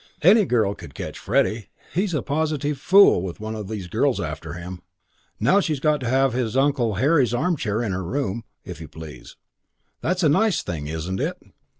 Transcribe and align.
"Any 0.23 0.45
girl 0.45 0.73
could 0.73 0.95
catch 0.95 1.19
Freddie. 1.19 1.69
He's 1.93 2.15
a 2.15 2.23
positive 2.23 2.79
fool 2.79 3.21
with 3.21 3.39
one 3.39 3.53
of 3.55 3.67
these 3.67 3.85
girls 3.85 4.19
after 4.19 4.53
him. 4.53 4.81
Now 5.39 5.59
she's 5.59 5.79
got 5.79 5.99
to 5.99 6.09
have 6.09 6.33
his 6.33 6.57
uncle 6.57 6.95
Henry's 6.95 7.35
armchair 7.35 7.83
in 7.83 7.91
her 7.91 8.03
room, 8.03 8.43
if 8.65 8.81
you 8.81 8.87
please. 8.87 9.35
That's 10.01 10.23
a 10.23 10.27
nice 10.29 10.63
thing, 10.63 10.87
isn't 10.87 11.19
it?" 11.19 11.37